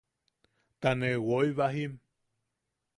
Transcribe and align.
Ta 0.81 0.91
ne 0.99 1.11
woi 1.27 1.49
bajim... 1.59 1.93